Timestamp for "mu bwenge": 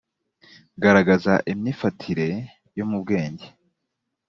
2.89-3.47